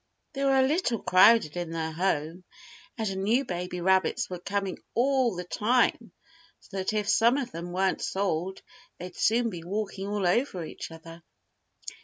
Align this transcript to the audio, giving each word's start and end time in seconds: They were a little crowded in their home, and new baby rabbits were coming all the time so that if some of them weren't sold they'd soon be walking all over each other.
They 0.33 0.43
were 0.43 0.57
a 0.57 0.63
little 0.65 0.97
crowded 0.99 1.55
in 1.55 1.69
their 1.69 1.91
home, 1.91 2.43
and 2.97 3.17
new 3.17 3.45
baby 3.45 3.81
rabbits 3.81 4.31
were 4.31 4.39
coming 4.39 4.79
all 4.95 5.35
the 5.35 5.43
time 5.43 6.11
so 6.59 6.77
that 6.77 6.91
if 6.91 7.07
some 7.07 7.37
of 7.37 7.51
them 7.51 7.71
weren't 7.71 8.01
sold 8.01 8.63
they'd 8.97 9.15
soon 9.15 9.51
be 9.51 9.63
walking 9.63 10.07
all 10.07 10.25
over 10.25 10.65
each 10.65 10.89
other. 10.89 11.21